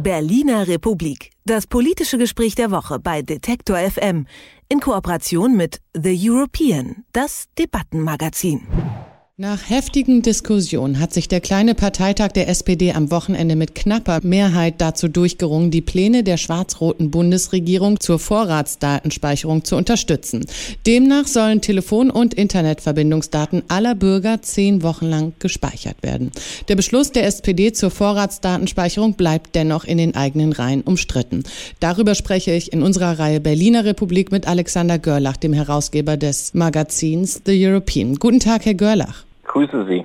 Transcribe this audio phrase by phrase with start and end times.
[0.00, 1.32] Berliner Republik.
[1.44, 4.26] Das politische Gespräch der Woche bei Detektor FM
[4.68, 9.07] in Kooperation mit The European, das Debattenmagazin.
[9.40, 14.80] Nach heftigen Diskussionen hat sich der kleine Parteitag der SPD am Wochenende mit knapper Mehrheit
[14.80, 20.44] dazu durchgerungen, die Pläne der schwarz-roten Bundesregierung zur Vorratsdatenspeicherung zu unterstützen.
[20.88, 26.32] Demnach sollen Telefon- und Internetverbindungsdaten aller Bürger zehn Wochen lang gespeichert werden.
[26.66, 31.44] Der Beschluss der SPD zur Vorratsdatenspeicherung bleibt dennoch in den eigenen Reihen umstritten.
[31.78, 37.40] Darüber spreche ich in unserer Reihe Berliner Republik mit Alexander Görlach, dem Herausgeber des Magazins
[37.46, 38.16] The European.
[38.16, 39.27] Guten Tag, Herr Görlach.
[39.48, 40.04] Grüße Sie.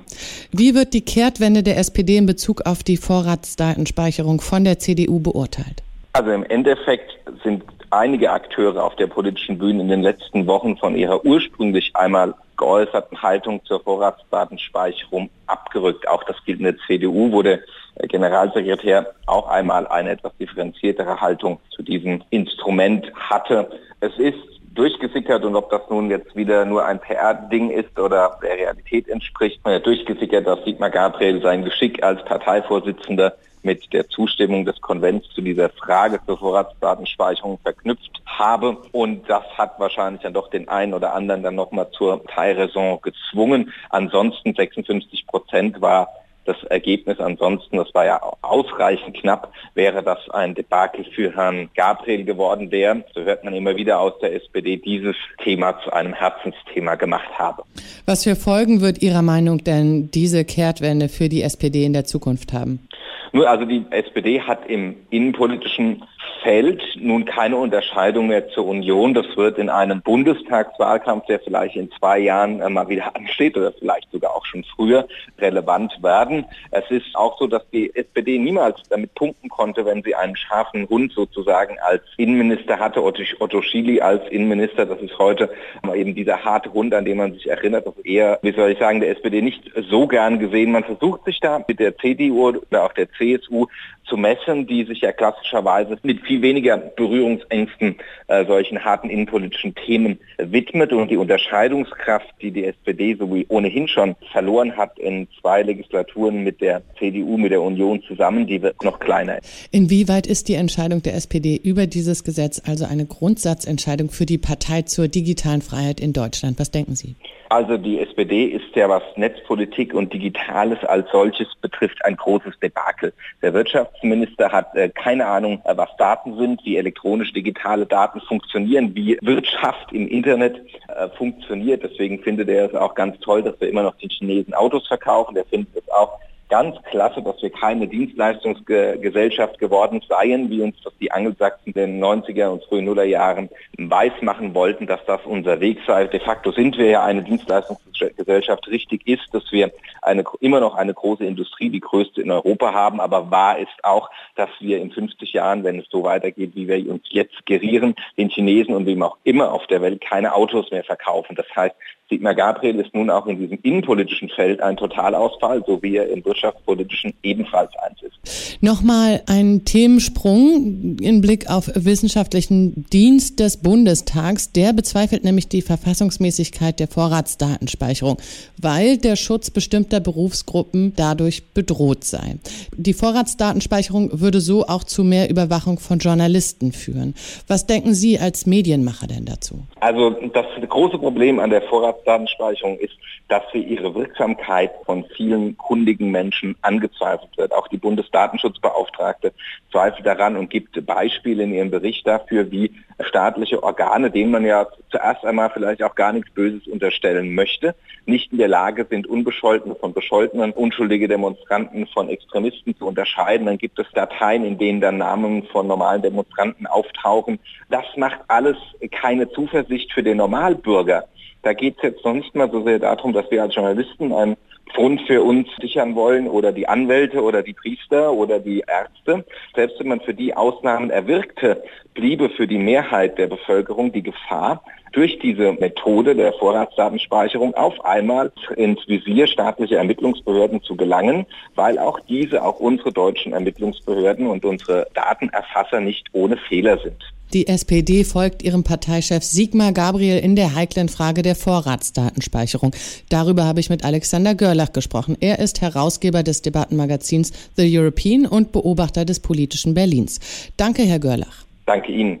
[0.50, 5.82] Wie wird die Kehrtwende der SPD in Bezug auf die Vorratsdatenspeicherung von der CDU beurteilt?
[6.14, 7.12] Also im Endeffekt
[7.42, 12.34] sind einige Akteure auf der politischen Bühne in den letzten Wochen von ihrer ursprünglich einmal
[12.56, 16.08] geäußerten Haltung zur Vorratsdatenspeicherung abgerückt.
[16.08, 17.60] Auch das gilt in der CDU, wo der
[18.08, 23.70] Generalsekretär auch einmal eine etwas differenziertere Haltung zu diesem Instrument hatte.
[24.00, 28.56] Es ist durchgesickert und ob das nun jetzt wieder nur ein PR-Ding ist oder der
[28.56, 35.28] Realität entspricht, durchgesickert, dass Sigmar Gabriel sein Geschick als Parteivorsitzender mit der Zustimmung des Konvents
[35.34, 38.76] zu dieser Frage zur Vorratsdatenspeicherung verknüpft habe.
[38.92, 43.72] Und das hat wahrscheinlich dann doch den einen oder anderen dann nochmal zur Teilraison gezwungen.
[43.88, 46.08] Ansonsten 56 Prozent war
[46.44, 52.24] das Ergebnis ansonsten, das war ja ausreichend knapp, wäre das ein Debakel für Herrn Gabriel
[52.24, 56.94] geworden, der, so hört man immer wieder aus der SPD, dieses Thema zu einem Herzensthema
[56.96, 57.62] gemacht habe.
[58.06, 62.52] Was für Folgen wird Ihrer Meinung denn diese Kehrtwende für die SPD in der Zukunft
[62.52, 62.86] haben?
[63.32, 66.04] Nur also die SPD hat im innenpolitischen
[66.44, 69.14] Feld nun keine Unterscheidung mehr zur Union.
[69.14, 73.72] Das wird in einem Bundestagswahlkampf, der vielleicht in zwei Jahren äh, mal wieder ansteht oder
[73.72, 76.44] vielleicht sogar auch schon früher relevant werden.
[76.70, 80.86] Es ist auch so, dass die SPD niemals damit punkten konnte, wenn sie einen scharfen
[80.88, 84.84] Hund sozusagen als Innenminister hatte, Otto, Schily als Innenminister.
[84.84, 85.50] Das ist heute
[85.94, 87.86] eben dieser harte Hund, an den man sich erinnert.
[87.86, 90.72] Das eher, wie soll ich sagen, der SPD nicht so gern gesehen.
[90.72, 93.66] Man versucht sich da mit der CDU oder auch der CSU
[94.06, 97.96] zu messen, die sich ja klassischerweise mit viel weniger Berührungsängsten
[98.28, 103.88] äh, solchen harten innenpolitischen Themen widmet und die Unterscheidungskraft, die die SPD so wie ohnehin
[103.88, 108.82] schon verloren hat in zwei Legislaturen mit der CDU, mit der Union zusammen, die wird
[108.82, 109.38] noch kleiner.
[109.70, 114.82] Inwieweit ist die Entscheidung der SPD über dieses Gesetz also eine Grundsatzentscheidung für die Partei
[114.82, 116.58] zur digitalen Freiheit in Deutschland?
[116.58, 117.16] Was denken Sie?
[117.54, 123.12] Also die SPD ist ja, was Netzpolitik und Digitales als solches betrifft, ein großes Debakel.
[123.42, 128.92] Der Wirtschaftsminister hat äh, keine Ahnung, äh, was Daten sind, wie elektronisch digitale Daten funktionieren,
[128.96, 131.84] wie Wirtschaft im Internet äh, funktioniert.
[131.84, 135.36] Deswegen findet er es auch ganz toll, dass wir immer noch den Chinesen Autos verkaufen.
[135.36, 136.18] Der findet es auch
[136.54, 142.04] ganz klasse, dass wir keine Dienstleistungsgesellschaft geworden seien, wie uns das die Angelsachsen in den
[142.04, 146.06] 90er und frühen Nullerjahren weismachen wollten, dass das unser Weg sei.
[146.06, 148.68] De facto sind wir ja eine Dienstleistungsgesellschaft.
[148.68, 153.00] Richtig ist, dass wir eine, immer noch eine große Industrie, die größte in Europa haben,
[153.00, 156.88] aber wahr ist auch, dass wir in 50 Jahren, wenn es so weitergeht, wie wir
[156.88, 160.84] uns jetzt gerieren, den Chinesen und wem auch immer auf der Welt keine Autos mehr
[160.84, 161.34] verkaufen.
[161.34, 161.74] Das heißt,
[162.10, 166.22] Sigmar Gabriel ist nun auch in diesem innenpolitischen Feld ein Totalausfall, so wie er im
[166.44, 168.13] wirtschaftspolitischen ebenfalls eins ist.
[168.60, 174.52] Nochmal ein Themensprung in Blick auf wissenschaftlichen Dienst des Bundestags.
[174.52, 178.18] Der bezweifelt nämlich die Verfassungsmäßigkeit der Vorratsdatenspeicherung,
[178.60, 182.36] weil der Schutz bestimmter Berufsgruppen dadurch bedroht sei.
[182.76, 187.14] Die Vorratsdatenspeicherung würde so auch zu mehr Überwachung von Journalisten führen.
[187.46, 189.66] Was denken Sie als Medienmacher denn dazu?
[189.80, 192.94] Also das große Problem an der Vorratsdatenspeicherung ist,
[193.28, 197.52] dass für ihre Wirksamkeit von vielen kundigen Menschen angezweifelt wird.
[197.52, 197.78] Auch die
[198.14, 199.32] Bundesdatenschutzbeauftragte
[199.72, 204.66] zweifelt daran und gibt Beispiele in ihrem Bericht dafür, wie staatliche Organe, denen man ja
[204.90, 207.74] zuerst einmal vielleicht auch gar nichts Böses unterstellen möchte,
[208.06, 213.46] nicht in der Lage sind, Unbescholtene von Bescholtenen, unschuldige Demonstranten von Extremisten zu unterscheiden.
[213.46, 217.40] Dann gibt es Dateien, in denen dann Namen von normalen Demonstranten auftauchen.
[217.70, 218.56] Das macht alles
[218.92, 221.04] keine Zuversicht für den Normalbürger.
[221.42, 224.36] Da geht es jetzt noch nicht mal so sehr darum, dass wir als Journalisten einen
[224.72, 229.24] Grund für uns sichern wollen oder die Anwälte oder die Priester oder die Ärzte.
[229.54, 231.62] Selbst wenn man für die Ausnahmen erwirkte,
[231.94, 234.62] bliebe für die Mehrheit der Bevölkerung die Gefahr,
[234.94, 241.98] durch diese Methode der Vorratsdatenspeicherung auf einmal ins Visier staatlicher Ermittlungsbehörden zu gelangen, weil auch
[242.08, 247.02] diese, auch unsere deutschen Ermittlungsbehörden und unsere Datenerfasser nicht ohne Fehler sind.
[247.34, 252.70] Die SPD folgt ihrem Parteichef Sigmar Gabriel in der heiklen Frage der Vorratsdatenspeicherung.
[253.08, 255.16] Darüber habe ich mit Alexander Görlach gesprochen.
[255.18, 260.20] Er ist Herausgeber des Debattenmagazins The European und Beobachter des politischen Berlins.
[260.56, 261.44] Danke, Herr Görlach.
[261.66, 262.20] Danke Ihnen.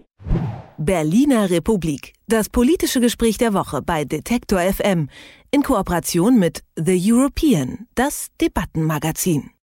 [0.78, 2.14] Berliner Republik.
[2.26, 5.08] Das politische Gespräch der Woche bei Detektor FM
[5.52, 9.54] in Kooperation mit The European, das Debattenmagazin.